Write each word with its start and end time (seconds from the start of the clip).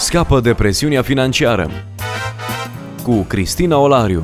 Scapă 0.00 0.40
de 0.40 0.54
presiunea 0.54 1.02
financiară 1.02 1.70
cu 3.02 3.22
Cristina 3.22 3.78
Olariu. 3.78 4.22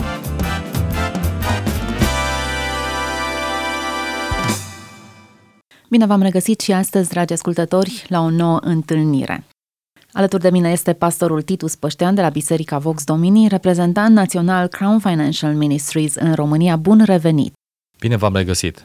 Bine 5.89 6.07
v-am 6.07 6.23
regăsit 6.23 6.61
și 6.61 6.73
astăzi, 6.73 7.09
dragi 7.09 7.33
ascultători, 7.33 8.05
la 8.09 8.21
o 8.21 8.31
nouă 8.31 8.59
întâlnire. 8.63 9.45
Alături 10.13 10.43
de 10.43 10.51
mine 10.51 10.71
este 10.71 10.93
pastorul 10.93 11.43
Titus 11.43 11.75
Păștean 11.75 12.15
de 12.15 12.21
la 12.21 12.29
Biserica 12.29 12.79
Vox 12.79 13.05
Domini, 13.05 13.49
reprezentant 13.49 14.15
național 14.15 14.67
Crown 14.67 14.99
Financial 14.99 15.55
Ministries 15.55 16.15
în 16.15 16.35
România. 16.35 16.77
Bun 16.77 17.03
revenit! 17.05 17.53
Bine 17.99 18.17
v-am 18.17 18.35
regăsit! 18.35 18.85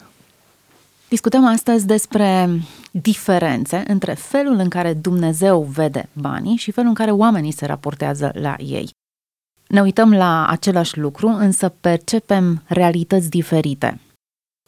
Discutăm 1.12 1.46
astăzi 1.46 1.86
despre 1.86 2.48
diferențe 2.90 3.84
între 3.86 4.12
felul 4.14 4.58
în 4.58 4.68
care 4.68 4.92
Dumnezeu 4.92 5.62
vede 5.62 6.08
banii 6.12 6.56
și 6.56 6.70
felul 6.70 6.88
în 6.88 6.94
care 6.94 7.10
oamenii 7.10 7.52
se 7.52 7.66
raportează 7.66 8.30
la 8.34 8.54
ei. 8.58 8.90
Ne 9.66 9.80
uităm 9.80 10.14
la 10.14 10.46
același 10.46 10.98
lucru, 10.98 11.26
însă 11.26 11.68
percepem 11.68 12.62
realități 12.66 13.28
diferite. 13.28 14.00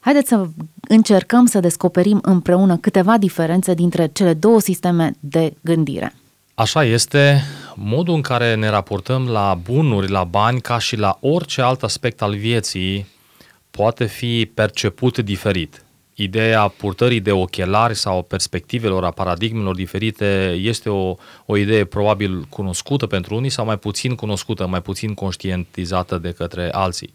Haideți 0.00 0.28
să 0.28 0.48
încercăm 0.88 1.46
să 1.46 1.60
descoperim 1.60 2.18
împreună 2.22 2.76
câteva 2.76 3.18
diferențe 3.18 3.74
dintre 3.74 4.06
cele 4.06 4.34
două 4.34 4.60
sisteme 4.60 5.12
de 5.20 5.54
gândire. 5.60 6.14
Așa 6.54 6.84
este 6.84 7.42
modul 7.74 8.14
în 8.14 8.22
care 8.22 8.54
ne 8.54 8.68
raportăm 8.68 9.28
la 9.28 9.58
bunuri, 9.62 10.10
la 10.10 10.24
bani, 10.24 10.60
ca 10.60 10.78
și 10.78 10.96
la 10.96 11.18
orice 11.20 11.62
alt 11.62 11.82
aspect 11.82 12.22
al 12.22 12.34
vieții, 12.34 13.06
poate 13.70 14.04
fi 14.04 14.50
perceput 14.54 15.18
diferit 15.18 15.83
ideea 16.14 16.68
purtării 16.68 17.20
de 17.20 17.32
ochelari 17.32 17.96
sau 17.96 18.22
perspectivelor, 18.22 19.04
a 19.04 19.10
paradigmelor 19.10 19.74
diferite 19.74 20.58
este 20.60 20.88
o, 20.88 21.14
o 21.46 21.56
idee 21.56 21.84
probabil 21.84 22.44
cunoscută 22.48 23.06
pentru 23.06 23.34
unii 23.34 23.50
sau 23.50 23.64
mai 23.64 23.78
puțin 23.78 24.14
cunoscută, 24.14 24.66
mai 24.66 24.82
puțin 24.82 25.14
conștientizată 25.14 26.18
de 26.18 26.30
către 26.30 26.68
alții. 26.72 27.14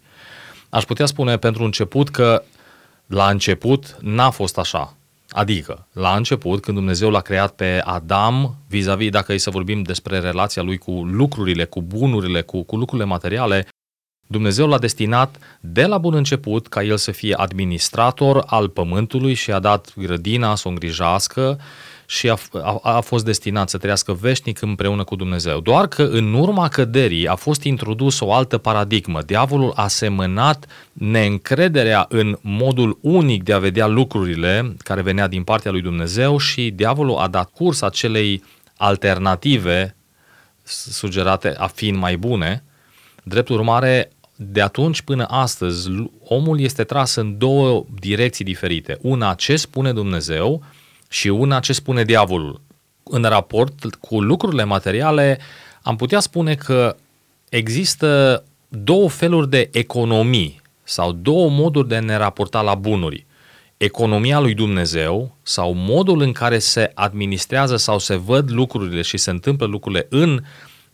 Aș 0.68 0.84
putea 0.84 1.06
spune 1.06 1.36
pentru 1.36 1.64
început 1.64 2.08
că 2.08 2.42
la 3.06 3.28
început 3.28 3.96
n-a 4.00 4.30
fost 4.30 4.58
așa. 4.58 4.94
Adică, 5.30 5.86
la 5.92 6.16
început, 6.16 6.62
când 6.62 6.76
Dumnezeu 6.76 7.10
l-a 7.10 7.20
creat 7.20 7.50
pe 7.50 7.80
Adam, 7.84 8.56
vis-a-vis, 8.68 9.10
dacă 9.10 9.32
e 9.32 9.38
să 9.38 9.50
vorbim 9.50 9.82
despre 9.82 10.18
relația 10.18 10.62
lui 10.62 10.78
cu 10.78 10.90
lucrurile, 10.90 11.64
cu 11.64 11.82
bunurile, 11.82 12.42
cu, 12.42 12.62
cu 12.62 12.76
lucrurile 12.76 13.08
materiale, 13.08 13.66
Dumnezeu 14.30 14.68
l-a 14.68 14.78
destinat 14.78 15.36
de 15.60 15.86
la 15.86 15.98
bun 15.98 16.14
început 16.14 16.68
ca 16.68 16.82
el 16.82 16.96
să 16.96 17.10
fie 17.10 17.34
administrator 17.34 18.42
al 18.46 18.68
pământului 18.68 19.34
și 19.34 19.50
a 19.50 19.58
dat 19.58 19.92
grădina 19.96 20.54
să 20.54 20.62
o 20.66 20.70
îngrijească 20.70 21.60
și 22.06 22.28
a, 22.28 22.38
a, 22.52 22.80
a 22.82 23.00
fost 23.00 23.24
destinat 23.24 23.68
să 23.68 23.78
trăiască 23.78 24.12
veșnic 24.12 24.62
împreună 24.62 25.04
cu 25.04 25.16
Dumnezeu. 25.16 25.60
Doar 25.60 25.86
că 25.86 26.02
în 26.02 26.34
urma 26.34 26.68
căderii 26.68 27.28
a 27.28 27.34
fost 27.34 27.62
introdus 27.62 28.20
o 28.20 28.32
altă 28.32 28.58
paradigmă. 28.58 29.22
Diavolul 29.22 29.72
a 29.76 29.88
semănat 29.88 30.66
neîncrederea 30.92 32.06
în 32.08 32.38
modul 32.40 32.98
unic 33.00 33.42
de 33.42 33.52
a 33.52 33.58
vedea 33.58 33.86
lucrurile 33.86 34.76
care 34.78 35.02
venea 35.02 35.28
din 35.28 35.42
partea 35.42 35.70
lui 35.70 35.82
Dumnezeu 35.82 36.38
și 36.38 36.70
diavolul 36.70 37.16
a 37.16 37.28
dat 37.28 37.50
curs 37.50 37.82
acelei 37.82 38.42
alternative 38.76 39.96
sugerate 40.62 41.54
a 41.58 41.66
fiind 41.66 41.98
mai 41.98 42.16
bune. 42.16 42.64
Drept 43.22 43.48
urmare, 43.48 44.10
de 44.42 44.60
atunci 44.60 45.02
până 45.02 45.24
astăzi, 45.24 45.90
omul 46.24 46.60
este 46.60 46.84
tras 46.84 47.14
în 47.14 47.38
două 47.38 47.84
direcții 48.00 48.44
diferite. 48.44 48.98
Una 49.00 49.34
ce 49.34 49.56
spune 49.56 49.92
Dumnezeu 49.92 50.62
și 51.08 51.28
una 51.28 51.60
ce 51.60 51.72
spune 51.72 52.04
diavolul. 52.04 52.60
În 53.02 53.22
raport 53.22 53.94
cu 53.94 54.20
lucrurile 54.20 54.64
materiale, 54.64 55.38
am 55.82 55.96
putea 55.96 56.20
spune 56.20 56.54
că 56.54 56.96
există 57.48 58.42
două 58.68 59.08
feluri 59.08 59.50
de 59.50 59.68
economii 59.72 60.60
sau 60.82 61.12
două 61.12 61.50
moduri 61.50 61.88
de 61.88 61.96
a 61.96 62.00
ne 62.00 62.16
raporta 62.16 62.60
la 62.60 62.74
bunuri. 62.74 63.26
Economia 63.76 64.40
lui 64.40 64.54
Dumnezeu 64.54 65.36
sau 65.42 65.72
modul 65.72 66.20
în 66.20 66.32
care 66.32 66.58
se 66.58 66.90
administrează 66.94 67.76
sau 67.76 67.98
se 67.98 68.16
văd 68.16 68.50
lucrurile 68.50 69.02
și 69.02 69.16
se 69.16 69.30
întâmplă 69.30 69.66
lucrurile 69.66 70.06
în 70.10 70.32
uh, 70.32 70.40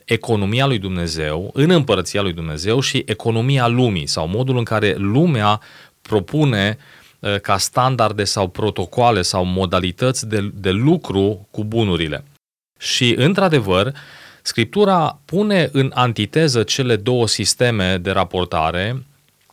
economia 0.07 0.67
lui 0.67 0.79
Dumnezeu, 0.79 1.51
în 1.53 1.71
împărăția 1.71 2.23
lui 2.23 2.33
Dumnezeu 2.33 2.81
și 2.81 3.03
economia 3.07 3.67
lumii 3.67 4.07
sau 4.07 4.29
modul 4.29 4.57
în 4.57 4.65
care 4.65 4.95
lumea 4.95 5.61
propune 6.01 6.79
uh, 7.19 7.41
ca 7.41 7.59
standarde 7.59 8.25
sau 8.25 8.49
protocoale 8.49 9.23
sau 9.23 9.45
modalități 9.45 10.29
de, 10.29 10.51
de 10.55 10.71
lucru 10.71 11.49
cu 11.51 11.65
bunurile. 11.65 12.25
Și, 12.79 13.15
într-adevăr, 13.19 13.93
Scriptura 14.43 15.21
pune 15.25 15.69
în 15.73 15.91
antiteză 15.95 16.63
cele 16.63 16.97
două 16.97 17.27
sisteme 17.27 17.99
de 17.99 18.11
raportare. 18.11 19.05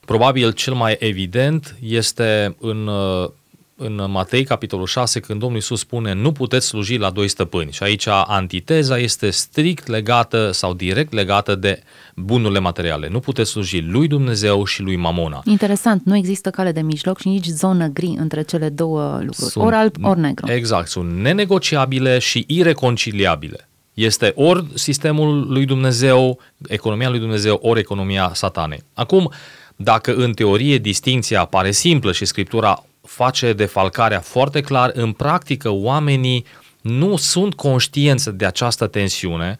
Probabil 0.05 0.51
cel 0.51 0.73
mai 0.73 0.95
evident 0.99 1.75
este 1.81 2.55
în 2.59 2.87
uh, 2.87 3.29
în 3.75 4.05
Matei, 4.07 4.43
capitolul 4.43 4.85
6, 4.85 5.19
când 5.19 5.39
Domnul 5.39 5.57
Iisus 5.57 5.79
spune 5.79 6.13
nu 6.13 6.31
puteți 6.31 6.67
sluji 6.67 6.97
la 6.97 7.09
doi 7.09 7.27
stăpâni. 7.27 7.71
Și 7.71 7.83
aici 7.83 8.07
antiteza 8.25 8.97
este 8.97 9.29
strict 9.29 9.87
legată 9.87 10.51
sau 10.51 10.73
direct 10.73 11.13
legată 11.13 11.55
de 11.55 11.83
bunurile 12.15 12.59
materiale. 12.59 13.09
Nu 13.09 13.19
puteți 13.19 13.49
sluji 13.49 13.81
lui 13.81 14.07
Dumnezeu 14.07 14.65
și 14.65 14.81
lui 14.81 14.95
Mamona. 14.95 15.41
Interesant, 15.45 16.05
nu 16.05 16.15
există 16.15 16.49
cale 16.49 16.71
de 16.71 16.81
mijloc 16.81 17.19
și 17.19 17.27
nici 17.27 17.45
zonă 17.45 17.87
gri 17.87 18.15
între 18.17 18.41
cele 18.41 18.69
două 18.69 19.11
lucruri, 19.11 19.51
sunt, 19.51 19.65
ori 19.65 19.75
alb, 19.75 19.95
ori 20.01 20.19
negru. 20.19 20.51
Exact, 20.51 20.87
sunt 20.87 21.13
nenegociabile 21.13 22.19
și 22.19 22.43
ireconciliabile. 22.47 23.69
Este 23.93 24.31
ori 24.35 24.65
sistemul 24.73 25.45
lui 25.47 25.65
Dumnezeu, 25.65 26.39
economia 26.67 27.09
lui 27.09 27.19
Dumnezeu, 27.19 27.59
ori 27.61 27.79
economia 27.79 28.31
satanei. 28.33 28.83
Acum, 28.93 29.31
dacă 29.75 30.13
în 30.15 30.33
teorie 30.33 30.77
distinția 30.77 31.45
pare 31.45 31.71
simplă 31.71 32.11
și 32.11 32.25
Scriptura 32.25 32.83
face 33.07 33.53
defalcarea 33.53 34.19
foarte 34.19 34.61
clar, 34.61 34.91
în 34.93 35.11
practică 35.11 35.69
oamenii 35.69 36.45
nu 36.81 37.15
sunt 37.15 37.53
conștienți 37.53 38.29
de 38.31 38.45
această 38.45 38.87
tensiune 38.87 39.57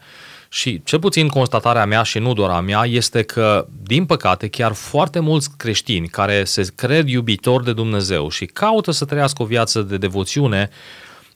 și 0.48 0.82
cel 0.84 0.98
puțin 0.98 1.28
constatarea 1.28 1.84
mea 1.84 2.02
și 2.02 2.18
nu 2.18 2.32
doar 2.32 2.50
a 2.50 2.60
mea 2.60 2.84
este 2.84 3.22
că, 3.22 3.66
din 3.82 4.06
păcate, 4.06 4.48
chiar 4.48 4.72
foarte 4.72 5.18
mulți 5.18 5.56
creștini 5.56 6.08
care 6.08 6.44
se 6.44 6.72
cred 6.74 7.08
iubitori 7.08 7.64
de 7.64 7.72
Dumnezeu 7.72 8.28
și 8.28 8.46
caută 8.46 8.90
să 8.90 9.04
trăiască 9.04 9.42
o 9.42 9.46
viață 9.46 9.82
de 9.82 9.96
devoțiune, 9.96 10.70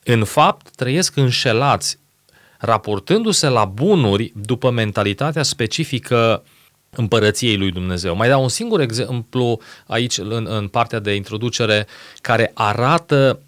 în 0.04 0.24
fapt 0.24 0.70
trăiesc 0.70 1.16
înșelați, 1.16 1.98
raportându-se 2.58 3.48
la 3.48 3.64
bunuri 3.64 4.32
după 4.34 4.70
mentalitatea 4.70 5.42
specifică 5.42 6.42
împărăției 6.90 7.56
lui 7.56 7.70
Dumnezeu. 7.70 8.16
Mai 8.16 8.28
dau 8.28 8.42
un 8.42 8.48
singur 8.48 8.80
exemplu 8.80 9.60
aici 9.86 10.18
în, 10.18 10.46
în 10.50 10.68
partea 10.68 10.98
de 10.98 11.14
introducere 11.14 11.86
care 12.20 12.50
arată 12.54 13.42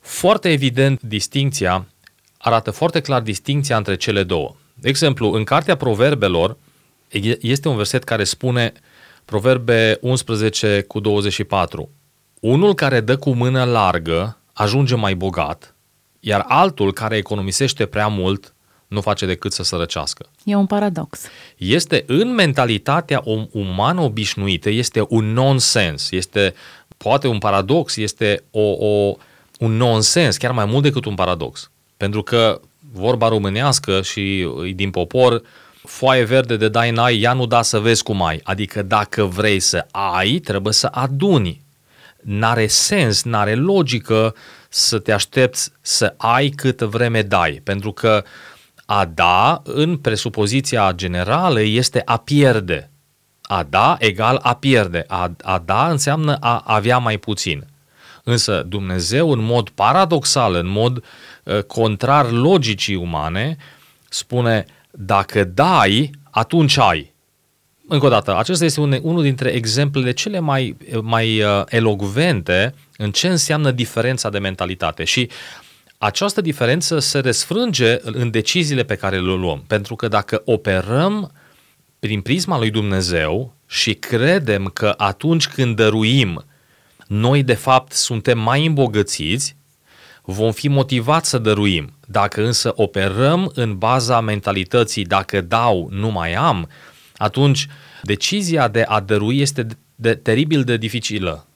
foarte 0.00 0.50
evident 0.50 1.02
distinția, 1.02 1.86
arată 2.38 2.70
foarte 2.70 3.00
clar 3.00 3.20
distinția 3.20 3.76
între 3.76 3.96
cele 3.96 4.22
două. 4.22 4.54
De 4.74 4.88
exemplu, 4.88 5.32
în 5.32 5.44
cartea 5.44 5.76
Proverbelor 5.76 6.56
este 7.40 7.68
un 7.68 7.76
verset 7.76 8.04
care 8.04 8.24
spune 8.24 8.72
Proverbe 9.24 9.98
11 10.00 10.84
cu 10.88 11.00
24 11.00 11.90
Unul 12.40 12.74
care 12.74 13.00
dă 13.00 13.16
cu 13.16 13.30
mână 13.30 13.64
largă 13.64 14.38
ajunge 14.52 14.94
mai 14.94 15.14
bogat, 15.14 15.74
iar 16.20 16.44
altul 16.48 16.92
care 16.92 17.16
economisește 17.16 17.86
prea 17.86 18.08
mult 18.08 18.54
nu 18.88 19.00
face 19.00 19.26
decât 19.26 19.52
să 19.52 19.62
sărăcească. 19.62 20.26
E 20.44 20.54
un 20.54 20.66
paradox. 20.66 21.20
Este 21.56 22.04
în 22.06 22.34
mentalitatea 22.34 23.22
umană 23.50 24.00
obișnuită, 24.00 24.70
este 24.70 25.04
un 25.08 25.32
nonsens, 25.32 26.10
este 26.10 26.54
poate 26.96 27.26
un 27.26 27.38
paradox, 27.38 27.96
este 27.96 28.42
o, 28.50 28.86
o, 28.86 29.16
un 29.58 29.76
nonsens, 29.76 30.36
chiar 30.36 30.52
mai 30.52 30.64
mult 30.64 30.82
decât 30.82 31.04
un 31.04 31.14
paradox. 31.14 31.70
Pentru 31.96 32.22
că 32.22 32.60
vorba 32.92 33.28
românească 33.28 34.02
și 34.02 34.48
din 34.74 34.90
popor, 34.90 35.42
foaie 35.82 36.24
verde 36.24 36.56
de 36.56 36.68
dai 36.68 36.90
n-ai, 36.90 37.20
ea 37.20 37.32
nu 37.32 37.46
da 37.46 37.62
să 37.62 37.78
vezi 37.78 38.02
cum 38.02 38.22
ai. 38.22 38.40
Adică 38.42 38.82
dacă 38.82 39.24
vrei 39.24 39.60
să 39.60 39.86
ai, 39.90 40.38
trebuie 40.38 40.72
să 40.72 40.88
aduni. 40.90 41.60
N-are 42.20 42.66
sens, 42.66 43.22
n-are 43.22 43.54
logică 43.54 44.34
să 44.68 44.98
te 44.98 45.12
aștepți 45.12 45.70
să 45.80 46.14
ai 46.16 46.48
câtă 46.48 46.86
vreme 46.86 47.22
dai. 47.22 47.60
Pentru 47.64 47.92
că 47.92 48.24
uh, 48.24 48.30
a 48.90 49.04
da, 49.04 49.62
în 49.64 49.96
presupoziția 49.96 50.92
generală, 50.94 51.60
este 51.60 52.02
a 52.04 52.16
pierde. 52.16 52.90
A 53.42 53.62
da 53.62 53.96
egal 53.98 54.38
a 54.42 54.54
pierde. 54.54 55.04
A, 55.06 55.32
a 55.42 55.62
da 55.64 55.90
înseamnă 55.90 56.36
a 56.40 56.62
avea 56.66 56.98
mai 56.98 57.16
puțin. 57.16 57.66
Însă 58.24 58.64
Dumnezeu, 58.68 59.30
în 59.30 59.44
mod 59.44 59.68
paradoxal, 59.68 60.54
în 60.54 60.68
mod 60.68 61.04
uh, 61.44 61.62
contrar 61.62 62.30
logicii 62.30 62.94
umane, 62.94 63.56
spune, 64.08 64.64
dacă 64.90 65.44
dai, 65.44 66.10
atunci 66.30 66.78
ai. 66.78 67.12
Încă 67.88 68.06
o 68.06 68.08
dată, 68.08 68.36
acesta 68.36 68.64
este 68.64 68.80
un, 68.80 68.98
unul 69.02 69.22
dintre 69.22 69.50
exemplele 69.50 70.12
cele 70.12 70.38
mai, 70.38 70.76
mai 71.02 71.42
uh, 71.42 71.62
elogvente 71.66 72.74
în 72.96 73.10
ce 73.10 73.28
înseamnă 73.28 73.70
diferența 73.70 74.30
de 74.30 74.38
mentalitate. 74.38 75.04
Și 75.04 75.28
această 75.98 76.40
diferență 76.40 76.98
se 76.98 77.18
resfrânge 77.18 77.96
în 78.02 78.30
deciziile 78.30 78.84
pe 78.84 78.94
care 78.94 79.20
le 79.20 79.32
luăm. 79.32 79.64
Pentru 79.66 79.96
că 79.96 80.08
dacă 80.08 80.42
operăm 80.44 81.32
prin 81.98 82.20
prisma 82.20 82.58
lui 82.58 82.70
Dumnezeu 82.70 83.54
și 83.66 83.94
credem 83.94 84.64
că 84.64 84.94
atunci 84.96 85.48
când 85.48 85.76
dăruim, 85.76 86.44
noi 87.06 87.42
de 87.42 87.54
fapt 87.54 87.92
suntem 87.92 88.38
mai 88.38 88.66
îmbogățiți, 88.66 89.56
vom 90.22 90.52
fi 90.52 90.68
motivați 90.68 91.28
să 91.28 91.38
dăruim. 91.38 91.92
Dacă 92.06 92.44
însă 92.44 92.72
operăm 92.76 93.50
în 93.54 93.78
baza 93.78 94.20
mentalității 94.20 95.04
dacă 95.04 95.40
dau, 95.40 95.88
nu 95.92 96.10
mai 96.10 96.34
am, 96.34 96.68
atunci 97.16 97.66
decizia 98.02 98.68
de 98.68 98.82
a 98.82 99.00
dărui 99.00 99.40
este 99.40 99.66
de, 99.94 100.14
teribil 100.14 100.64
de 100.64 100.76
dificilă. 100.76 101.47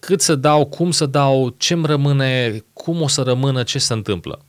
Cât 0.00 0.20
să 0.20 0.34
dau, 0.34 0.66
cum 0.66 0.90
să 0.90 1.06
dau, 1.06 1.54
ce 1.56 1.72
îmi 1.72 1.86
rămâne, 1.86 2.62
cum 2.72 3.02
o 3.02 3.08
să 3.08 3.22
rămână, 3.22 3.62
ce 3.62 3.78
se 3.78 3.92
întâmplă. 3.92 4.42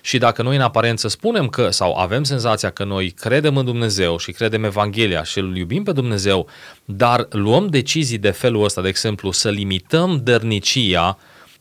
Și 0.00 0.18
dacă 0.18 0.42
noi 0.42 0.56
în 0.56 0.62
aparență 0.62 1.08
spunem 1.08 1.48
că, 1.48 1.70
sau 1.70 1.94
avem 1.94 2.22
senzația 2.22 2.70
că 2.70 2.84
noi 2.84 3.10
credem 3.10 3.56
în 3.56 3.64
Dumnezeu 3.64 4.18
și 4.18 4.32
credem 4.32 4.64
Evanghelia 4.64 5.22
și 5.22 5.38
îl 5.38 5.56
iubim 5.56 5.82
pe 5.82 5.92
Dumnezeu, 5.92 6.48
dar 6.84 7.26
luăm 7.30 7.66
decizii 7.66 8.18
de 8.18 8.30
felul 8.30 8.64
ăsta, 8.64 8.80
de 8.82 8.88
exemplu, 8.88 9.30
să 9.30 9.50
limităm 9.50 10.20
dărnicia, 10.24 11.18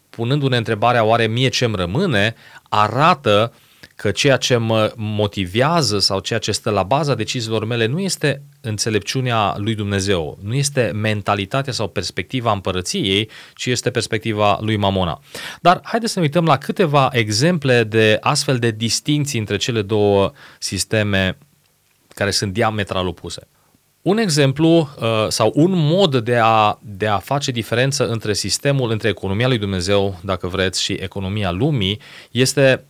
punându-ne 0.10 0.58
întrebarea 0.58 1.04
oare 1.04 1.28
mie 1.28 1.50
ce-mi 1.50 1.76
rămâne, 1.76 2.36
arată 2.70 3.54
că 3.98 4.12
ceea 4.12 4.38
ce 4.38 4.58
mă 4.58 4.94
motivează 4.96 6.00
sau 6.00 6.20
ceea 6.20 6.40
ce 6.40 6.52
stă 6.52 6.70
la 6.70 6.84
baza 6.84 7.16
deciziilor 7.16 7.66
mele 7.66 7.86
nu 7.86 8.00
este 8.00 8.42
înțelepciunea 8.62 9.56
lui 9.58 9.76
Dumnezeu, 9.76 10.38
nu 10.42 10.54
este 10.54 10.92
mentalitatea 10.94 11.74
sau 11.74 11.88
perspectiva 11.88 12.52
împărăției, 12.52 13.30
ci 13.56 13.66
este 13.66 13.90
perspectiva 13.90 14.58
lui 14.62 14.76
Mamona. 14.76 15.22
Dar 15.62 15.80
haideți 15.84 16.12
să 16.12 16.20
ne 16.20 16.26
uităm 16.26 16.46
la 16.46 16.58
câteva 16.58 17.10
exemple 17.12 17.84
de 17.84 18.18
astfel 18.22 18.58
de 18.58 18.72
distinții 18.72 19.40
între 19.40 19.58
cele 19.58 19.82
două 19.82 20.32
sisteme 20.60 21.38
care 22.08 22.32
sunt 22.32 22.54
diametral 22.54 23.08
opuse. 23.08 23.48
Un 24.02 24.18
exemplu 24.18 24.70
uh, 24.78 25.26
sau 25.28 25.52
un 25.56 25.72
mod 25.74 26.18
de 26.18 26.38
a, 26.44 26.80
de 26.82 27.08
a 27.08 27.18
face 27.18 27.52
diferență 27.52 28.08
între 28.08 28.34
sistemul, 28.34 28.92
între 28.92 29.10
economia 29.10 29.48
lui 29.48 29.58
Dumnezeu, 29.58 30.20
dacă 30.24 30.48
vreți, 30.48 30.84
și 30.84 30.94
economia 30.94 31.52
lumii, 31.52 32.00
este 32.32 32.86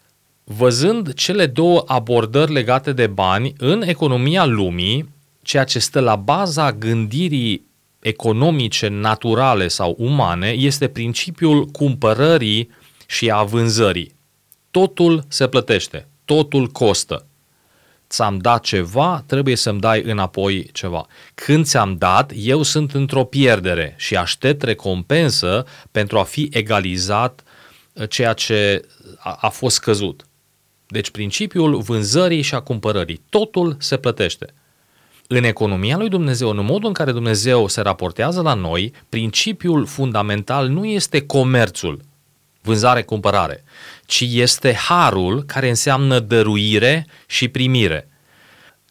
văzând 0.50 1.14
cele 1.14 1.46
două 1.46 1.84
abordări 1.86 2.52
legate 2.52 2.94
de 2.94 3.08
bani 3.08 3.54
în 3.58 3.82
economia 3.82 4.46
lumii, 4.46 5.10
ceea 5.42 5.64
ce 5.64 5.80
stă 5.80 6.00
la 6.00 6.16
baza 6.16 6.72
gândirii 6.72 7.66
economice, 8.00 8.88
naturale 8.88 9.68
sau 9.68 9.96
umane, 9.98 10.50
este 10.50 10.88
principiul 10.88 11.66
cumpărării 11.66 12.70
și 13.06 13.32
a 13.32 13.44
vânzării. 13.44 14.16
Totul 14.72 15.24
se 15.28 15.48
plătește, 15.48 16.08
totul 16.26 16.68
costă. 16.68 17.26
Ți-am 18.10 18.38
dat 18.38 18.64
ceva, 18.64 19.24
trebuie 19.26 19.56
să-mi 19.56 19.80
dai 19.80 20.02
înapoi 20.02 20.70
ceva. 20.74 21.06
Când 21.36 21.66
ți-am 21.66 21.96
dat, 21.98 22.32
eu 22.36 22.64
sunt 22.64 22.94
într-o 22.94 23.24
pierdere 23.24 23.96
și 23.98 24.16
aștept 24.16 24.62
recompensă 24.62 25.66
pentru 25.92 26.20
a 26.20 26.24
fi 26.24 26.50
egalizat 26.52 27.44
uh, 27.94 28.10
ceea 28.10 28.34
ce 28.34 28.82
a, 29.18 29.38
a 29.42 29.50
fost 29.50 29.76
scăzut. 29.76 30.28
Deci 30.88 31.10
principiul 31.10 31.78
vânzării 31.78 32.42
și 32.42 32.56
a 32.56 32.60
cumpărării. 32.60 33.22
Totul 33.30 33.76
se 33.80 33.98
plătește. 33.98 34.54
În 35.28 35.44
economia 35.44 35.98
lui 35.98 36.10
Dumnezeu, 36.10 36.50
în 36.50 36.66
modul 36.66 36.88
în 36.88 36.94
care 36.94 37.12
Dumnezeu 37.12 37.68
se 37.68 37.82
raportează 37.82 38.42
la 38.42 38.54
noi, 38.54 38.94
principiul 39.10 39.86
fundamental 39.86 40.68
nu 40.68 40.86
este 40.86 41.22
comerțul, 41.22 42.02
vânzare-cumpărare, 42.62 43.64
ci 44.06 44.24
este 44.32 44.74
harul 44.74 45.44
care 45.44 45.70
înseamnă 45.70 46.20
dăruire 46.20 47.08
și 47.26 47.48
primire. 47.48 48.10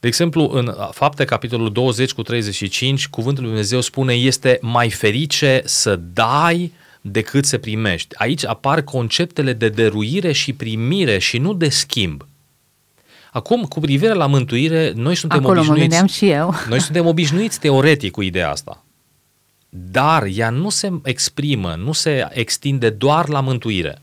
De 0.00 0.06
exemplu, 0.06 0.50
în 0.52 0.75
fapte 0.90 1.25
capitolul 1.25 1.72
20 1.72 2.12
cu 2.12 2.22
35, 2.22 3.08
cuvântul 3.08 3.43
lui 3.43 3.52
Dumnezeu 3.52 3.81
spune 3.81 4.14
este 4.14 4.58
mai 4.60 4.90
ferice 4.90 5.62
să 5.64 5.96
dai 5.96 6.72
decât 7.11 7.44
să 7.44 7.58
primești. 7.58 8.14
Aici 8.19 8.47
apar 8.47 8.82
conceptele 8.82 9.53
de 9.53 9.69
dăruire 9.69 10.32
și 10.32 10.53
primire 10.53 11.19
și 11.19 11.38
nu 11.38 11.55
de 11.55 11.69
schimb. 11.69 12.26
Acum, 13.32 13.62
cu 13.62 13.81
privire 13.81 14.12
la 14.12 14.26
mântuire, 14.26 14.93
noi 14.94 15.14
suntem 15.14 15.38
Acolo 15.38 15.61
obișnuiți. 15.61 16.00
mă 16.00 16.06
și 16.06 16.29
eu. 16.29 16.55
Noi 16.69 16.81
suntem 16.81 17.06
obișnuiți 17.06 17.61
teoretic 17.61 18.11
cu 18.11 18.23
ideea 18.23 18.50
asta. 18.50 18.85
Dar 19.69 20.26
ea 20.35 20.50
nu 20.50 20.69
se 20.69 20.93
exprimă, 21.03 21.75
nu 21.75 21.93
se 21.93 22.29
extinde 22.31 22.91
doar 22.91 23.29
la 23.29 23.41
mântuire, 23.41 23.99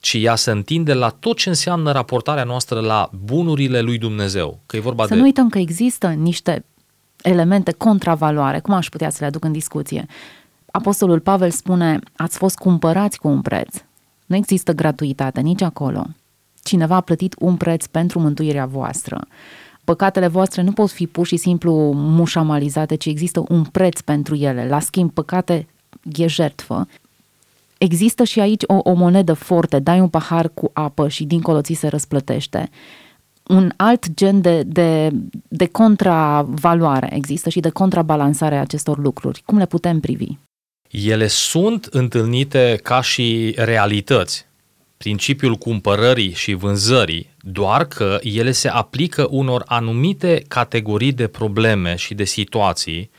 ci 0.00 0.16
ea 0.20 0.34
se 0.34 0.50
întinde 0.50 0.94
la 0.94 1.08
tot 1.08 1.36
ce 1.36 1.48
înseamnă 1.48 1.92
raportarea 1.92 2.44
noastră 2.44 2.80
la 2.80 3.10
bunurile 3.24 3.80
lui 3.80 3.98
Dumnezeu. 3.98 4.60
Că 4.66 4.76
e 4.76 4.80
vorba 4.80 5.02
să 5.02 5.08
de... 5.08 5.14
nu 5.14 5.22
uităm 5.22 5.48
că 5.48 5.58
există 5.58 6.08
niște 6.08 6.64
elemente 7.22 7.72
contravaloare, 7.72 8.60
cum 8.60 8.74
aș 8.74 8.88
putea 8.88 9.10
să 9.10 9.16
le 9.20 9.26
aduc 9.26 9.44
în 9.44 9.52
discuție. 9.52 10.06
Apostolul 10.72 11.20
Pavel 11.20 11.50
spune, 11.50 11.98
ați 12.16 12.38
fost 12.38 12.58
cumpărați 12.58 13.18
cu 13.18 13.28
un 13.28 13.40
preț. 13.40 13.76
Nu 14.26 14.36
există 14.36 14.72
gratuitate 14.72 15.40
nici 15.40 15.62
acolo. 15.62 16.06
Cineva 16.62 16.94
a 16.94 17.00
plătit 17.00 17.34
un 17.38 17.56
preț 17.56 17.86
pentru 17.86 18.18
mântuirea 18.18 18.66
voastră. 18.66 19.26
Păcatele 19.84 20.26
voastre 20.26 20.62
nu 20.62 20.72
pot 20.72 20.90
fi 20.90 21.06
pur 21.06 21.26
și 21.26 21.36
simplu 21.36 21.92
mușamalizate, 21.94 22.94
ci 22.94 23.06
există 23.06 23.44
un 23.48 23.64
preț 23.64 24.00
pentru 24.00 24.34
ele. 24.34 24.68
La 24.68 24.80
schimb, 24.80 25.10
păcate 25.10 25.66
e 26.12 26.26
jertfă. 26.26 26.88
Există 27.78 28.24
și 28.24 28.40
aici 28.40 28.62
o, 28.66 28.78
o 28.82 28.92
monedă 28.92 29.32
forte, 29.32 29.78
dai 29.78 30.00
un 30.00 30.08
pahar 30.08 30.48
cu 30.48 30.70
apă 30.72 31.08
și 31.08 31.24
dincolo 31.24 31.60
ți 31.60 31.72
se 31.72 31.88
răsplătește. 31.88 32.70
Un 33.46 33.72
alt 33.76 34.14
gen 34.14 34.40
de, 34.40 34.62
de, 34.62 35.10
de 35.48 35.66
contravaloare 35.66 37.14
există 37.14 37.48
și 37.48 37.60
de 37.60 37.68
contrabalansare 37.68 38.56
a 38.56 38.60
acestor 38.60 38.98
lucruri. 38.98 39.42
Cum 39.46 39.58
le 39.58 39.66
putem 39.66 40.00
privi? 40.00 40.36
Ele 40.92 41.26
sunt 41.26 41.84
întâlnite 41.84 42.80
ca 42.82 43.00
și 43.00 43.54
realități. 43.56 44.46
Principiul 44.96 45.54
cumpărării 45.54 46.32
și 46.32 46.52
vânzării, 46.52 47.30
doar 47.40 47.84
că 47.84 48.18
ele 48.22 48.52
se 48.52 48.68
aplică 48.68 49.26
unor 49.30 49.62
anumite 49.66 50.44
categorii 50.48 51.12
de 51.12 51.26
probleme 51.26 51.96
și 51.96 52.14
de 52.14 52.24
situații, 52.24 53.10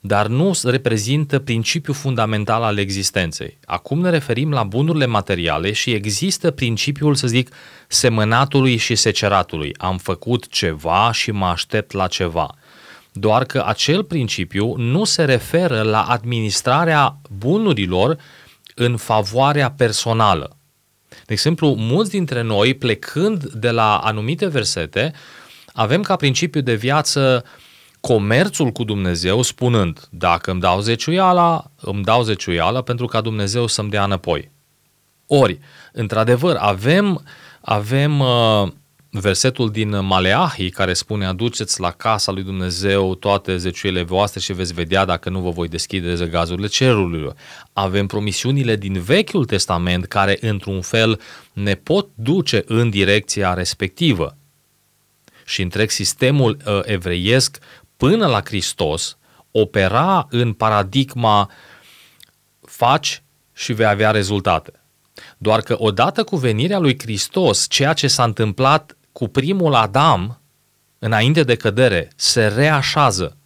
dar 0.00 0.26
nu 0.26 0.52
reprezintă 0.62 1.38
principiul 1.38 1.96
fundamental 1.96 2.62
al 2.62 2.78
existenței. 2.78 3.58
Acum 3.64 4.00
ne 4.00 4.10
referim 4.10 4.50
la 4.50 4.62
bunurile 4.62 5.06
materiale 5.06 5.72
și 5.72 5.90
există 5.90 6.50
principiul, 6.50 7.14
să 7.14 7.26
zic, 7.26 7.54
semănatului 7.88 8.76
și 8.76 8.94
seceratului. 8.94 9.74
Am 9.76 9.98
făcut 9.98 10.48
ceva 10.48 11.12
și 11.12 11.30
mă 11.30 11.46
aștept 11.46 11.92
la 11.92 12.06
ceva 12.06 12.54
doar 13.12 13.44
că 13.44 13.62
acel 13.66 14.04
principiu 14.04 14.74
nu 14.76 15.04
se 15.04 15.24
referă 15.24 15.82
la 15.82 16.02
administrarea 16.02 17.16
bunurilor 17.38 18.18
în 18.74 18.96
favoarea 18.96 19.70
personală. 19.70 20.56
De 21.08 21.32
exemplu, 21.32 21.74
mulți 21.74 22.10
dintre 22.10 22.42
noi, 22.42 22.74
plecând 22.74 23.44
de 23.44 23.70
la 23.70 23.96
anumite 23.96 24.46
versete, 24.46 25.12
avem 25.72 26.02
ca 26.02 26.16
principiu 26.16 26.60
de 26.60 26.74
viață 26.74 27.44
comerțul 28.00 28.70
cu 28.70 28.84
Dumnezeu 28.84 29.42
spunând, 29.42 30.08
dacă 30.10 30.50
îmi 30.50 30.60
dau 30.60 30.80
zeciuiala, 30.80 31.70
îmi 31.80 32.02
dau 32.02 32.22
zeciuiala 32.22 32.82
pentru 32.82 33.06
ca 33.06 33.20
Dumnezeu 33.20 33.66
să-mi 33.66 33.90
dea 33.90 34.04
înapoi. 34.04 34.50
Ori, 35.26 35.58
într-adevăr, 35.92 36.56
avem, 36.56 37.24
avem 37.60 38.20
uh, 38.20 38.68
versetul 39.14 39.70
din 39.70 40.04
Maleahi 40.04 40.70
care 40.70 40.92
spune 40.92 41.26
aduceți 41.26 41.80
la 41.80 41.90
casa 41.90 42.32
lui 42.32 42.42
Dumnezeu 42.42 43.14
toate 43.14 43.56
zeciuiele 43.56 44.02
voastre 44.02 44.40
și 44.40 44.52
veți 44.52 44.72
vedea 44.72 45.04
dacă 45.04 45.30
nu 45.30 45.40
vă 45.40 45.50
voi 45.50 45.68
deschide 45.68 46.14
zăgazurile 46.14 46.66
cerurilor. 46.66 47.34
Avem 47.72 48.06
promisiunile 48.06 48.76
din 48.76 49.00
Vechiul 49.00 49.44
Testament 49.44 50.04
care 50.04 50.38
într-un 50.40 50.80
fel 50.80 51.20
ne 51.52 51.74
pot 51.74 52.08
duce 52.14 52.62
în 52.66 52.90
direcția 52.90 53.54
respectivă. 53.54 54.36
Și 55.44 55.62
întreg 55.62 55.90
sistemul 55.90 56.56
uh, 56.66 56.80
evreiesc 56.82 57.58
până 57.96 58.26
la 58.26 58.40
Hristos 58.44 59.16
opera 59.50 60.26
în 60.30 60.52
paradigma 60.52 61.50
faci 62.60 63.22
și 63.52 63.72
vei 63.72 63.86
avea 63.86 64.10
rezultate. 64.10 64.72
Doar 65.38 65.60
că 65.60 65.76
odată 65.78 66.24
cu 66.24 66.36
venirea 66.36 66.78
lui 66.78 66.98
Hristos, 66.98 67.66
ceea 67.68 67.92
ce 67.92 68.06
s-a 68.06 68.24
întâmplat 68.24 68.96
cu 69.12 69.28
primul 69.28 69.74
Adam, 69.74 70.40
înainte 70.98 71.42
de 71.42 71.54
cădere, 71.54 72.10
se 72.16 72.46
reașează. 72.46 73.36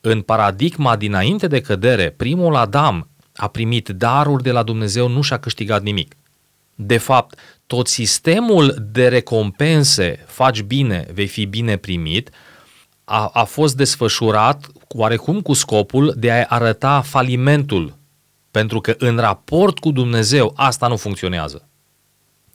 În 0.00 0.20
paradigma 0.20 0.96
dinainte 0.96 1.46
de 1.46 1.60
cădere, 1.60 2.10
primul 2.10 2.56
Adam 2.56 3.08
a 3.36 3.48
primit 3.48 3.88
daruri 3.88 4.42
de 4.42 4.50
la 4.50 4.62
Dumnezeu, 4.62 5.08
nu 5.08 5.20
și-a 5.20 5.38
câștigat 5.38 5.82
nimic. 5.82 6.16
De 6.74 6.98
fapt, 6.98 7.38
tot 7.66 7.86
sistemul 7.86 8.88
de 8.92 9.08
recompense, 9.08 10.24
faci 10.26 10.62
bine, 10.62 11.06
vei 11.12 11.26
fi 11.26 11.44
bine 11.44 11.76
primit, 11.76 12.30
a, 13.04 13.30
a 13.32 13.44
fost 13.44 13.76
desfășurat 13.76 14.66
oarecum 14.88 15.40
cu 15.40 15.52
scopul 15.52 16.14
de 16.16 16.30
a 16.30 16.44
arăta 16.48 17.00
falimentul, 17.00 17.96
pentru 18.50 18.80
că 18.80 18.94
în 18.98 19.16
raport 19.18 19.78
cu 19.78 19.90
Dumnezeu 19.90 20.52
asta 20.56 20.88
nu 20.88 20.96
funcționează. 20.96 21.68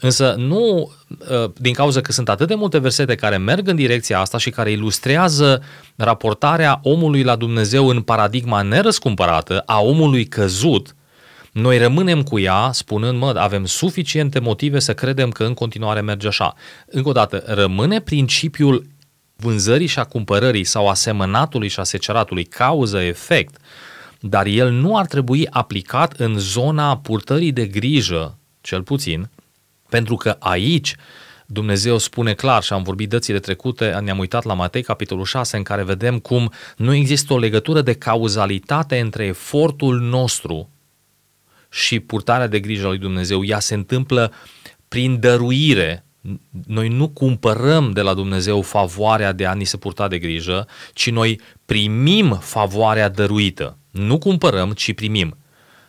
Însă 0.02 0.36
nu 0.38 0.92
ă, 1.30 1.54
din 1.58 1.74
cauza 1.74 2.02
că 2.02 2.12
sunt 2.12 2.30
atât 2.30 2.48
de 2.48 2.56
multe 2.56 2.78
versete 2.78 3.16
care 3.16 3.38
merg 3.38 3.68
în 3.68 3.76
direcția 3.76 4.20
asta 4.20 4.38
și 4.38 4.50
care 4.50 4.72
ilustrează 4.72 5.64
raportarea 5.96 6.80
omului 6.84 7.24
la 7.24 7.36
Dumnezeu 7.36 7.88
în 7.88 8.02
paradigma 8.02 8.62
nerăscumpărată 8.62 9.64
a 9.66 9.80
omului 9.82 10.26
căzut, 10.26 10.96
noi 11.52 11.78
rămânem 11.78 12.24
cu 12.24 12.40
ea 12.40 12.70
spunând, 12.74 13.18
mă, 13.18 13.34
avem 13.38 13.66
suficiente 13.66 14.40
motive 14.40 14.80
să 14.80 14.94
credem 14.94 15.30
că 15.30 15.44
în 15.44 15.54
continuare 15.54 16.02
merge 16.02 16.28
așa. 16.28 16.54
Încă 16.88 17.10
o 17.10 17.12
dată, 17.12 17.44
rămâne 17.46 18.00
principiul 18.00 18.86
vânzării 19.36 19.88
și 19.88 20.00
a 20.00 20.04
cumpărării 20.04 20.64
sau 20.64 20.88
a 20.90 20.94
semănatului 20.94 21.68
și 21.68 21.80
a 21.80 21.84
seceratului, 21.84 22.44
cauză-efect, 22.44 23.58
dar 24.20 24.46
el 24.46 24.72
nu 24.72 24.98
ar 24.98 25.06
trebui 25.06 25.48
aplicat 25.50 26.14
în 26.14 26.38
zona 26.38 26.98
purtării 26.98 27.52
de 27.52 27.66
grijă, 27.66 28.38
cel 28.62 28.84
puțin, 28.84 29.30
pentru 29.92 30.16
că 30.16 30.36
aici 30.40 30.96
Dumnezeu 31.46 31.98
spune 31.98 32.34
clar 32.34 32.64
și 32.64 32.74
am 32.74 32.84
vorbit 32.84 33.10
dățile 33.10 33.40
trecute, 33.40 34.00
ne-am 34.02 34.20
uitat 34.20 34.44
la 34.44 34.54
Matei, 34.54 34.84
capitolul 34.84 35.26
6, 35.26 35.58
în 35.58 35.64
care 35.64 35.84
vedem 35.84 36.20
cum 36.20 36.52
nu 36.78 36.94
există 36.94 37.34
o 37.34 37.38
legătură 37.38 37.82
de 37.82 37.94
cauzalitate 37.94 39.00
între 39.00 39.26
efortul 39.26 40.00
nostru 40.00 40.70
și 41.70 42.00
purtarea 42.00 42.48
de 42.48 42.60
grijă 42.60 42.86
a 42.86 42.90
lui 42.90 42.98
Dumnezeu. 42.98 43.46
Ea 43.46 43.60
se 43.60 43.74
întâmplă 43.74 44.34
prin 44.88 45.20
dăruire. 45.20 46.06
Noi 46.68 46.88
nu 46.88 47.10
cumpărăm 47.10 47.92
de 47.92 48.02
la 48.02 48.14
Dumnezeu 48.14 48.62
favoarea 48.62 49.32
de 49.32 49.46
a 49.46 49.54
ni 49.54 49.64
se 49.64 49.78
purta 49.78 50.08
de 50.08 50.20
grijă, 50.20 50.68
ci 50.94 51.10
noi 51.10 51.40
primim 51.66 52.38
favoarea 52.42 53.10
dăruită. 53.10 53.78
Nu 53.92 54.18
cumpărăm, 54.18 54.72
ci 54.72 54.94
primim. 54.94 55.38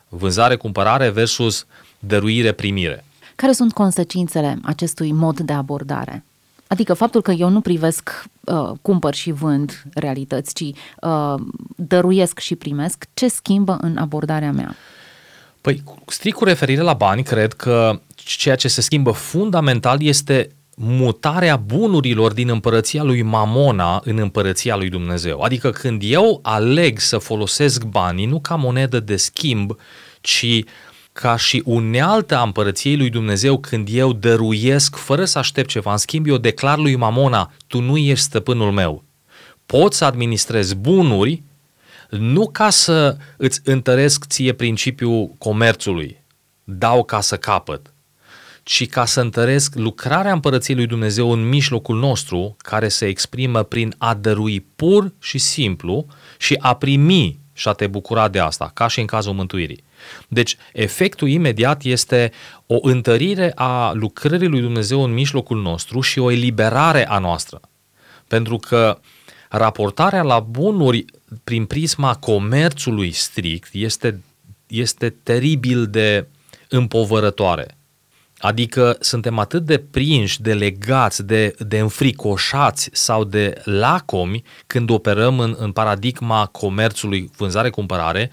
Vânzare-cumpărare 0.08 1.08
versus 1.08 1.66
dăruire-primire. 1.98 3.04
Care 3.36 3.52
sunt 3.52 3.72
consecințele 3.72 4.58
acestui 4.62 5.12
mod 5.12 5.40
de 5.40 5.52
abordare? 5.52 6.24
Adică 6.66 6.94
faptul 6.94 7.22
că 7.22 7.30
eu 7.30 7.48
nu 7.48 7.60
privesc 7.60 8.24
uh, 8.40 8.70
cumpăr 8.82 9.14
și 9.14 9.30
vând 9.30 9.82
realități, 9.94 10.54
ci 10.54 10.78
uh, 11.00 11.34
dăruiesc 11.76 12.38
și 12.38 12.54
primesc, 12.54 13.04
ce 13.14 13.28
schimbă 13.28 13.78
în 13.80 13.96
abordarea 13.96 14.52
mea? 14.52 14.76
Păi, 15.60 15.82
strict 16.06 16.36
cu 16.36 16.44
referire 16.44 16.80
la 16.80 16.92
bani, 16.92 17.22
cred 17.22 17.52
că 17.52 18.00
ceea 18.14 18.56
ce 18.56 18.68
se 18.68 18.80
schimbă 18.80 19.10
fundamental 19.10 20.02
este 20.02 20.48
mutarea 20.76 21.56
bunurilor 21.56 22.32
din 22.32 22.48
împărăția 22.48 23.02
lui 23.02 23.22
Mamona 23.22 24.00
în 24.04 24.18
împărăția 24.18 24.76
lui 24.76 24.88
Dumnezeu. 24.88 25.40
Adică 25.40 25.70
când 25.70 26.02
eu 26.04 26.38
aleg 26.42 26.98
să 26.98 27.18
folosesc 27.18 27.84
banii 27.84 28.26
nu 28.26 28.40
ca 28.40 28.54
monedă 28.54 29.00
de 29.00 29.16
schimb, 29.16 29.76
ci 30.20 30.64
ca 31.12 31.36
și 31.36 31.62
unealtă 31.64 32.36
a 32.36 32.42
împărăției 32.42 32.96
lui 32.96 33.10
Dumnezeu 33.10 33.58
când 33.58 33.88
eu 33.90 34.12
dăruiesc 34.12 34.96
fără 34.96 35.24
să 35.24 35.38
aștept 35.38 35.68
ceva. 35.68 35.90
În 35.90 35.96
schimb, 35.96 36.26
eu 36.26 36.36
declar 36.36 36.78
lui 36.78 36.96
Mamona, 36.96 37.52
tu 37.66 37.80
nu 37.80 37.96
ești 37.96 38.24
stăpânul 38.24 38.72
meu. 38.72 39.04
Pot 39.66 39.92
să 39.92 40.04
administrez 40.04 40.72
bunuri 40.72 41.42
nu 42.10 42.48
ca 42.48 42.70
să 42.70 43.16
îți 43.36 43.60
întăresc 43.64 44.24
ție 44.26 44.52
principiul 44.52 45.34
comerțului, 45.38 46.22
dau 46.64 47.04
ca 47.04 47.20
să 47.20 47.36
capăt, 47.36 47.92
ci 48.62 48.88
ca 48.88 49.04
să 49.04 49.20
întăresc 49.20 49.74
lucrarea 49.74 50.32
împărăției 50.32 50.76
lui 50.76 50.86
Dumnezeu 50.86 51.32
în 51.32 51.48
mijlocul 51.48 51.98
nostru, 51.98 52.56
care 52.58 52.88
se 52.88 53.06
exprimă 53.06 53.62
prin 53.62 53.94
a 53.98 54.14
dărui 54.14 54.60
pur 54.76 55.12
și 55.20 55.38
simplu 55.38 56.06
și 56.38 56.56
a 56.58 56.74
primi 56.74 57.38
și 57.52 57.68
a 57.68 57.72
te 57.72 57.86
bucura 57.86 58.28
de 58.28 58.38
asta, 58.38 58.70
ca 58.74 58.86
și 58.86 59.00
în 59.00 59.06
cazul 59.06 59.32
mântuirii. 59.32 59.84
Deci, 60.28 60.56
efectul 60.72 61.28
imediat 61.28 61.82
este 61.82 62.32
o 62.66 62.78
întărire 62.80 63.52
a 63.54 63.92
lucrării 63.92 64.48
lui 64.48 64.60
Dumnezeu 64.60 65.02
în 65.02 65.12
mijlocul 65.12 65.60
nostru 65.60 66.00
și 66.00 66.18
o 66.18 66.30
eliberare 66.30 67.08
a 67.08 67.18
noastră. 67.18 67.60
Pentru 68.28 68.56
că 68.56 68.98
raportarea 69.48 70.22
la 70.22 70.40
bunuri 70.40 71.04
prin 71.44 71.64
prisma 71.64 72.14
comerțului 72.14 73.10
strict 73.10 73.68
este, 73.72 74.20
este 74.66 75.10
teribil 75.22 75.86
de 75.86 76.26
împovărătoare. 76.68 77.76
Adică 78.38 78.96
suntem 79.00 79.38
atât 79.38 79.64
de 79.64 79.78
prinși, 79.78 80.42
de 80.42 80.54
legați, 80.54 81.24
de, 81.26 81.54
de 81.58 81.78
înfricoșați 81.78 82.88
sau 82.92 83.24
de 83.24 83.60
lacomi 83.64 84.42
când 84.66 84.90
operăm 84.90 85.38
în, 85.38 85.54
în 85.58 85.72
paradigma 85.72 86.46
comerțului 86.46 87.30
vânzare-cumpărare, 87.36 88.30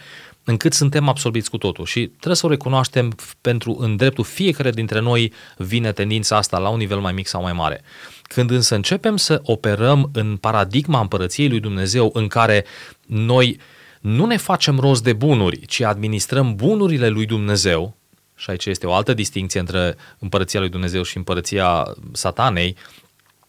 încât 0.50 0.74
suntem 0.74 1.08
absorbiți 1.08 1.50
cu 1.50 1.58
totul. 1.58 1.86
Și 1.86 2.08
trebuie 2.08 2.36
să 2.36 2.46
o 2.46 2.50
recunoaștem 2.50 3.16
pentru 3.42 3.78
în 3.80 3.96
dreptul 3.96 4.24
fiecare 4.24 4.72
dintre 4.72 5.00
noi 5.00 5.34
vine 5.58 5.92
tendința 5.92 6.38
asta 6.38 6.58
la 6.58 6.70
un 6.70 6.78
nivel 6.78 7.00
mai 7.00 7.12
mic 7.12 7.28
sau 7.28 7.42
mai 7.42 7.54
mare. 7.54 7.82
Când 8.24 8.52
însă 8.52 8.76
începem 8.76 9.18
să 9.18 9.40
operăm 9.44 10.10
în 10.14 10.38
paradigma 10.38 11.00
împărăției 11.00 11.50
lui 11.50 11.60
Dumnezeu 11.60 12.10
în 12.14 12.28
care 12.28 12.66
noi 13.06 13.60
nu 14.02 14.26
ne 14.26 14.38
facem 14.38 14.80
rost 14.80 15.04
de 15.04 15.14
bunuri, 15.14 15.66
ci 15.66 15.82
administrăm 15.82 16.56
bunurile 16.56 17.08
lui 17.08 17.26
Dumnezeu, 17.26 17.98
și 18.36 18.50
aici 18.50 18.66
este 18.66 18.88
o 18.88 18.94
altă 18.94 19.14
distinție 19.14 19.60
între 19.60 19.96
împărăția 20.20 20.60
lui 20.60 20.70
Dumnezeu 20.70 21.04
și 21.04 21.18
împărăția 21.18 21.96
satanei, 22.12 22.76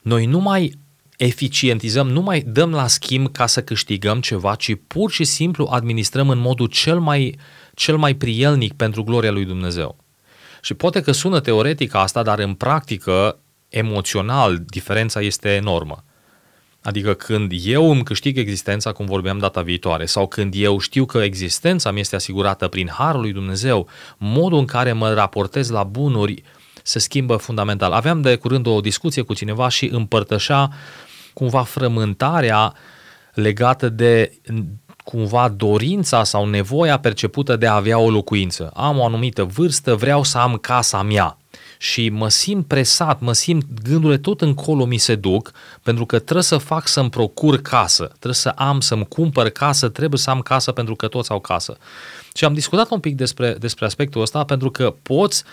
noi 0.00 0.26
nu 0.26 0.38
mai 0.38 0.74
eficientizăm, 1.22 2.08
nu 2.08 2.20
mai 2.20 2.40
dăm 2.40 2.70
la 2.70 2.86
schimb 2.86 3.32
ca 3.32 3.46
să 3.46 3.62
câștigăm 3.62 4.20
ceva, 4.20 4.54
ci 4.54 4.72
pur 4.86 5.10
și 5.10 5.24
simplu 5.24 5.68
administrăm 5.70 6.28
în 6.28 6.38
modul 6.38 6.66
cel 6.66 6.98
mai, 6.98 7.38
cel 7.74 7.96
mai 7.96 8.14
prielnic 8.14 8.72
pentru 8.72 9.04
gloria 9.04 9.30
lui 9.30 9.44
Dumnezeu. 9.44 9.96
Și 10.62 10.74
poate 10.74 11.00
că 11.00 11.12
sună 11.12 11.40
teoretic 11.40 11.94
asta, 11.94 12.22
dar 12.22 12.38
în 12.38 12.54
practică, 12.54 13.38
emoțional, 13.68 14.58
diferența 14.66 15.20
este 15.20 15.48
enormă. 15.48 16.04
Adică 16.82 17.14
când 17.14 17.52
eu 17.64 17.90
îmi 17.90 18.02
câștig 18.02 18.38
existența, 18.38 18.92
cum 18.92 19.06
vorbeam 19.06 19.38
data 19.38 19.62
viitoare, 19.62 20.06
sau 20.06 20.26
când 20.26 20.54
eu 20.56 20.78
știu 20.78 21.04
că 21.04 21.18
existența 21.18 21.90
mi 21.90 22.00
este 22.00 22.16
asigurată 22.16 22.68
prin 22.68 22.88
Harul 22.92 23.20
lui 23.20 23.32
Dumnezeu, 23.32 23.88
modul 24.18 24.58
în 24.58 24.64
care 24.64 24.92
mă 24.92 25.12
raportez 25.12 25.70
la 25.70 25.82
bunuri 25.82 26.42
se 26.82 26.98
schimbă 26.98 27.36
fundamental. 27.36 27.92
Aveam 27.92 28.20
de 28.20 28.36
curând 28.36 28.66
o 28.66 28.80
discuție 28.80 29.22
cu 29.22 29.34
cineva 29.34 29.68
și 29.68 29.86
împărtășea 29.86 30.70
cumva 31.40 31.62
frământarea 31.62 32.74
legată 33.34 33.88
de 33.88 34.32
cumva 35.04 35.48
dorința 35.48 36.24
sau 36.24 36.46
nevoia 36.46 36.98
percepută 36.98 37.56
de 37.56 37.66
a 37.66 37.74
avea 37.74 37.98
o 37.98 38.10
locuință. 38.10 38.70
Am 38.74 38.98
o 38.98 39.04
anumită 39.04 39.44
vârstă, 39.44 39.94
vreau 39.94 40.22
să 40.22 40.38
am 40.38 40.56
casa 40.56 41.02
mea 41.02 41.38
și 41.78 42.08
mă 42.08 42.28
simt 42.28 42.66
presat, 42.66 43.20
mă 43.20 43.32
simt, 43.32 43.64
gândurile 43.82 44.18
tot 44.18 44.40
încolo 44.40 44.84
mi 44.84 44.96
se 44.96 45.14
duc, 45.14 45.52
pentru 45.82 46.06
că 46.06 46.18
trebuie 46.18 46.44
să 46.44 46.56
fac 46.56 46.86
să-mi 46.86 47.10
procur 47.10 47.60
casă, 47.60 48.04
trebuie 48.04 48.34
să 48.34 48.48
am, 48.48 48.80
să-mi 48.80 49.08
cumpăr 49.08 49.48
casă, 49.48 49.88
trebuie 49.88 50.18
să 50.18 50.30
am 50.30 50.40
casă 50.40 50.72
pentru 50.72 50.94
că 50.94 51.08
toți 51.08 51.30
au 51.30 51.40
casă. 51.40 51.76
Și 52.34 52.44
am 52.44 52.54
discutat 52.54 52.90
un 52.90 53.00
pic 53.00 53.16
despre, 53.16 53.52
despre 53.52 53.84
aspectul 53.84 54.20
ăsta, 54.20 54.44
pentru 54.44 54.70
că 54.70 54.94
poți 55.02 55.44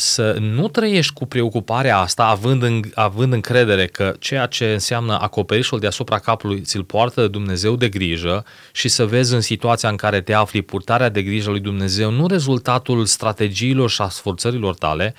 să 0.00 0.36
nu 0.40 0.68
trăiești 0.68 1.12
cu 1.12 1.26
preocuparea 1.26 1.98
asta, 1.98 2.24
având, 2.24 2.62
în, 2.62 2.82
având 2.94 3.32
încredere 3.32 3.86
că 3.86 4.14
ceea 4.18 4.46
ce 4.46 4.72
înseamnă 4.72 5.18
acoperișul 5.20 5.78
deasupra 5.78 6.18
capului 6.18 6.60
ți-l 6.60 6.84
poartă 6.84 7.26
Dumnezeu 7.26 7.76
de 7.76 7.88
grijă 7.88 8.44
și 8.72 8.88
să 8.88 9.06
vezi 9.06 9.34
în 9.34 9.40
situația 9.40 9.88
în 9.88 9.96
care 9.96 10.20
te 10.20 10.32
afli 10.32 10.62
purtarea 10.62 11.08
de 11.08 11.22
grijă 11.22 11.50
lui 11.50 11.60
Dumnezeu, 11.60 12.10
nu 12.10 12.26
rezultatul 12.26 13.04
strategiilor 13.04 13.90
și 13.90 14.00
a 14.00 14.08
sforțărilor 14.08 14.74
tale, 14.74 15.14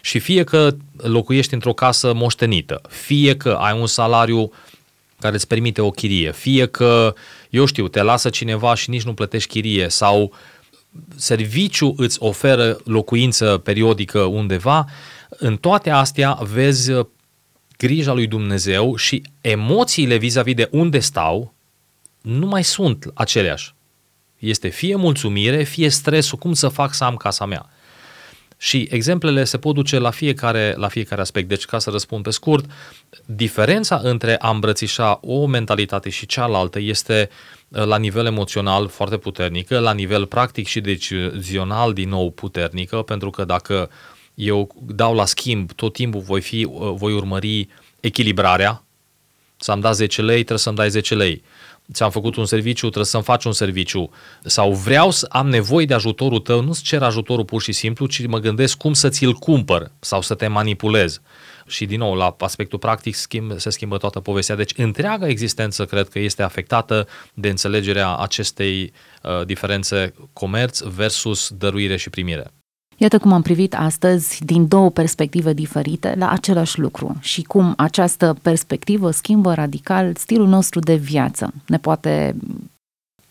și 0.00 0.18
fie 0.18 0.44
că 0.44 0.74
locuiești 0.96 1.54
într-o 1.54 1.72
casă 1.72 2.12
moștenită, 2.14 2.80
fie 2.88 3.36
că 3.36 3.50
ai 3.60 3.78
un 3.80 3.86
salariu 3.86 4.52
care 5.20 5.34
îți 5.34 5.46
permite 5.46 5.80
o 5.80 5.90
chirie, 5.90 6.32
fie 6.32 6.66
că, 6.66 7.14
eu 7.50 7.64
știu, 7.64 7.88
te 7.88 8.02
lasă 8.02 8.28
cineva 8.28 8.74
și 8.74 8.90
nici 8.90 9.02
nu 9.02 9.14
plătești 9.14 9.48
chirie 9.48 9.88
sau 9.88 10.32
serviciu 11.16 11.94
îți 11.96 12.22
oferă 12.22 12.80
locuință 12.84 13.58
periodică 13.58 14.20
undeva, 14.20 14.86
în 15.28 15.56
toate 15.56 15.90
astea 15.90 16.32
vezi 16.32 16.92
grija 17.76 18.12
lui 18.12 18.26
Dumnezeu 18.26 18.96
și 18.96 19.22
emoțiile 19.40 20.16
vis-a-vis 20.16 20.54
de 20.54 20.68
unde 20.70 20.98
stau 20.98 21.54
nu 22.20 22.46
mai 22.46 22.64
sunt 22.64 23.10
aceleași. 23.14 23.74
Este 24.38 24.68
fie 24.68 24.96
mulțumire, 24.96 25.62
fie 25.62 25.88
stresul, 25.88 26.38
cum 26.38 26.52
să 26.52 26.68
fac 26.68 26.94
să 26.94 27.04
am 27.04 27.16
casa 27.16 27.46
mea. 27.46 27.70
Și 28.56 28.88
exemplele 28.90 29.44
se 29.44 29.58
pot 29.58 29.74
duce 29.74 29.98
la 29.98 30.10
fiecare, 30.10 30.74
la 30.76 30.88
fiecare 30.88 31.20
aspect. 31.20 31.48
Deci, 31.48 31.64
ca 31.64 31.78
să 31.78 31.90
răspund 31.90 32.22
pe 32.22 32.30
scurt, 32.30 32.70
diferența 33.24 34.00
între 34.02 34.36
a 34.38 34.50
îmbrățișa 34.50 35.18
o 35.22 35.46
mentalitate 35.46 36.08
și 36.10 36.26
cealaltă 36.26 36.80
este 36.80 37.28
uh, 37.30 37.59
la 37.70 37.98
nivel 37.98 38.26
emoțional 38.26 38.88
foarte 38.88 39.16
puternică, 39.16 39.78
la 39.78 39.92
nivel 39.92 40.26
practic 40.26 40.66
și 40.66 40.80
decizional 40.80 41.92
din 41.92 42.08
nou 42.08 42.30
puternică, 42.30 43.02
pentru 43.02 43.30
că 43.30 43.44
dacă 43.44 43.90
eu 44.34 44.74
dau 44.86 45.14
la 45.14 45.24
schimb, 45.24 45.72
tot 45.72 45.92
timpul 45.92 46.20
voi, 46.20 46.40
fi, 46.40 46.64
uh, 46.70 46.92
voi 46.94 47.12
urmări 47.12 47.68
echilibrarea, 48.00 48.84
să-mi 49.56 49.82
da 49.82 49.92
10 49.92 50.22
lei, 50.22 50.34
trebuie 50.34 50.58
să-mi 50.58 50.76
dai 50.76 50.90
10 50.90 51.14
lei. 51.14 51.42
Ți-am 51.92 52.10
făcut 52.10 52.36
un 52.36 52.46
serviciu, 52.46 52.86
trebuie 52.86 53.04
să-mi 53.04 53.22
faci 53.22 53.44
un 53.44 53.52
serviciu. 53.52 54.10
Sau 54.44 54.72
vreau 54.72 55.10
să 55.10 55.26
am 55.30 55.48
nevoie 55.48 55.86
de 55.86 55.94
ajutorul 55.94 56.38
tău, 56.38 56.62
nu-ți 56.62 56.82
cer 56.82 57.02
ajutorul 57.02 57.44
pur 57.44 57.62
și 57.62 57.72
simplu, 57.72 58.06
ci 58.06 58.26
mă 58.26 58.38
gândesc 58.38 58.76
cum 58.76 58.92
să 58.92 59.08
ți-l 59.08 59.32
cumpăr 59.32 59.90
sau 60.00 60.22
să 60.22 60.34
te 60.34 60.46
manipulez. 60.46 61.20
Și 61.70 61.86
din 61.86 61.98
nou, 61.98 62.14
la 62.14 62.36
aspectul 62.38 62.78
practic 62.78 63.14
schimb, 63.14 63.58
se 63.58 63.70
schimbă 63.70 63.96
toată 63.96 64.20
povestea. 64.20 64.54
Deci 64.54 64.72
întreaga 64.76 65.28
existență 65.28 65.84
cred 65.84 66.08
că 66.08 66.18
este 66.18 66.42
afectată 66.42 67.06
de 67.34 67.48
înțelegerea 67.48 68.16
acestei 68.16 68.92
uh, 69.22 69.46
diferențe 69.46 70.14
comerț 70.32 70.80
versus 70.80 71.50
dăruire 71.58 71.96
și 71.96 72.10
primire. 72.10 72.50
Iată 72.96 73.18
cum 73.18 73.32
am 73.32 73.42
privit 73.42 73.74
astăzi 73.74 74.44
din 74.44 74.68
două 74.68 74.90
perspective 74.90 75.52
diferite 75.52 76.14
la 76.18 76.30
același 76.30 76.78
lucru 76.78 77.16
și 77.20 77.42
cum 77.42 77.74
această 77.76 78.36
perspectivă 78.42 79.10
schimbă 79.10 79.54
radical 79.54 80.14
stilul 80.14 80.46
nostru 80.46 80.80
de 80.80 80.94
viață. 80.94 81.52
Ne 81.66 81.78
poate 81.78 82.36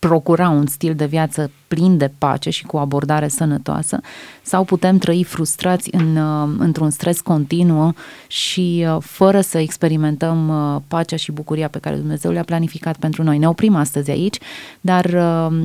procura 0.00 0.48
un 0.48 0.66
stil 0.66 0.94
de 0.94 1.06
viață 1.06 1.50
plin 1.68 1.96
de 1.96 2.10
pace 2.18 2.50
și 2.50 2.64
cu 2.64 2.76
o 2.76 2.78
abordare 2.78 3.28
sănătoasă 3.28 4.00
sau 4.42 4.64
putem 4.64 4.98
trăi 4.98 5.24
frustrați 5.24 5.88
în, 5.92 6.16
uh, 6.16 6.48
într-un 6.58 6.90
stres 6.90 7.20
continuu 7.20 7.94
și 8.26 8.86
uh, 8.86 8.96
fără 9.00 9.40
să 9.40 9.58
experimentăm 9.58 10.48
uh, 10.48 10.80
pacea 10.88 11.16
și 11.16 11.32
bucuria 11.32 11.68
pe 11.68 11.78
care 11.78 11.96
Dumnezeu 11.96 12.30
le-a 12.30 12.44
planificat 12.44 12.96
pentru 12.96 13.22
noi. 13.22 13.38
Ne 13.38 13.48
oprim 13.48 13.74
astăzi 13.74 14.10
aici, 14.10 14.38
dar 14.80 15.04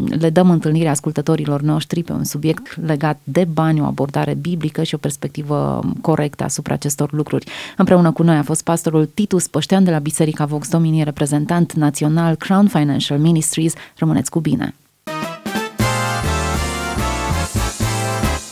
le 0.07 0.29
dăm 0.29 0.49
întâlnire 0.49 0.89
ascultătorilor 0.89 1.61
noștri 1.61 2.03
pe 2.03 2.11
un 2.11 2.23
subiect 2.23 2.85
legat 2.85 3.19
de 3.23 3.47
bani, 3.53 3.81
o 3.81 3.83
abordare 3.83 4.33
biblică 4.33 4.83
și 4.83 4.95
o 4.95 4.97
perspectivă 4.97 5.83
corectă 6.01 6.43
asupra 6.43 6.73
acestor 6.73 7.13
lucruri. 7.13 7.45
Împreună 7.77 8.11
cu 8.11 8.23
noi 8.23 8.35
a 8.35 8.43
fost 8.43 8.63
pastorul 8.63 9.05
Titus 9.05 9.47
Păștean 9.47 9.83
de 9.83 9.91
la 9.91 9.99
Biserica 9.99 10.45
Vox 10.45 10.69
Domini, 10.69 11.03
reprezentant 11.03 11.73
național 11.73 12.35
Crown 12.35 12.67
Financial 12.67 13.19
Ministries. 13.19 13.73
Rămâneți 13.97 14.25
cu 14.29 14.39
bine! 14.39 14.75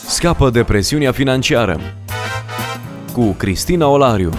Scapă 0.06 0.50
de 0.50 0.62
presiunea 0.62 1.12
financiară 1.12 1.80
cu 3.12 3.32
Cristina 3.32 3.86
Olariu. 3.86 4.30